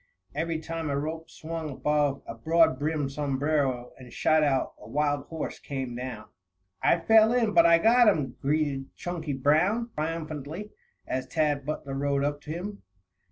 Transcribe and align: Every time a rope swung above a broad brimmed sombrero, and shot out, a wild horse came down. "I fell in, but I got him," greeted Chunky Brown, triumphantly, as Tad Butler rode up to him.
Every 0.33 0.57
time 0.57 0.89
a 0.89 0.97
rope 0.97 1.29
swung 1.29 1.69
above 1.69 2.23
a 2.25 2.33
broad 2.33 2.79
brimmed 2.79 3.11
sombrero, 3.11 3.91
and 3.99 4.11
shot 4.11 4.41
out, 4.43 4.73
a 4.79 4.89
wild 4.89 5.25
horse 5.27 5.59
came 5.59 5.95
down. 5.95 6.25
"I 6.81 6.99
fell 7.01 7.31
in, 7.35 7.53
but 7.53 7.67
I 7.67 7.77
got 7.77 8.07
him," 8.07 8.35
greeted 8.41 8.95
Chunky 8.95 9.33
Brown, 9.33 9.91
triumphantly, 9.93 10.71
as 11.05 11.27
Tad 11.27 11.67
Butler 11.67 11.93
rode 11.93 12.23
up 12.23 12.41
to 12.41 12.49
him. 12.49 12.81